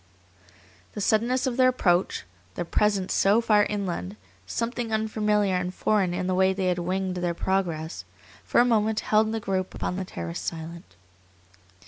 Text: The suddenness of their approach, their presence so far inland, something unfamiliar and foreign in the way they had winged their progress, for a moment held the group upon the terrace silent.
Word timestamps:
The 0.93 0.99
suddenness 0.99 1.45
of 1.45 1.57
their 1.57 1.69
approach, 1.69 2.23
their 2.55 2.65
presence 2.65 3.13
so 3.13 3.39
far 3.39 3.65
inland, 3.65 4.15
something 4.47 4.91
unfamiliar 4.91 5.53
and 5.55 5.71
foreign 5.71 6.11
in 6.11 6.25
the 6.25 6.33
way 6.33 6.53
they 6.53 6.69
had 6.69 6.79
winged 6.79 7.17
their 7.17 7.35
progress, 7.35 8.03
for 8.43 8.59
a 8.59 8.65
moment 8.65 9.01
held 9.01 9.31
the 9.31 9.39
group 9.39 9.75
upon 9.75 9.97
the 9.97 10.03
terrace 10.05 10.39
silent. 10.39 10.95